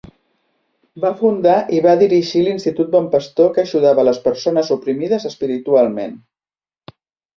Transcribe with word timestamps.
Va 1.03 1.11
fundar 1.17 1.57
i 1.79 1.81
va 1.87 1.93
dirigir 1.99 2.41
l'Institut 2.47 2.89
Bon 2.95 3.09
Pastor 3.17 3.53
que 3.57 3.67
ajudava 3.69 4.03
a 4.05 4.07
les 4.11 4.23
persones 4.29 4.73
oprimides 4.77 5.29
espiritualment. 5.33 6.19